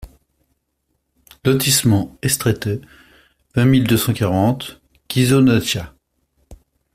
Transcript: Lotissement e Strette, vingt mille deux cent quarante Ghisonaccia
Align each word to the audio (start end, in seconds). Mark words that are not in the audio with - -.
Lotissement 1.45 2.17
e 2.25 2.27
Strette, 2.27 2.81
vingt 3.53 3.65
mille 3.67 3.83
deux 3.83 3.97
cent 3.97 4.13
quarante 4.15 4.81
Ghisonaccia 5.07 5.93